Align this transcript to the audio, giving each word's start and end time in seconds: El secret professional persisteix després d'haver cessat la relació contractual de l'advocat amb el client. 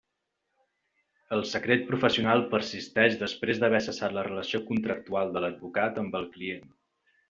El 1.37 1.45
secret 1.49 1.85
professional 1.91 2.43
persisteix 2.55 3.19
després 3.27 3.63
d'haver 3.63 3.85
cessat 3.91 4.19
la 4.19 4.27
relació 4.33 4.67
contractual 4.75 5.35
de 5.39 5.49
l'advocat 5.49 6.05
amb 6.07 6.23
el 6.23 6.31
client. 6.37 6.71